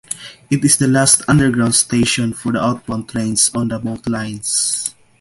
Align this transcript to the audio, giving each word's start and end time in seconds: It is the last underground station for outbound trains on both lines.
It 0.49 0.65
is 0.65 0.77
the 0.77 0.87
last 0.87 1.21
underground 1.27 1.75
station 1.75 2.33
for 2.33 2.57
outbound 2.57 3.09
trains 3.09 3.51
on 3.53 3.67
both 3.67 4.07
lines. 4.09 4.95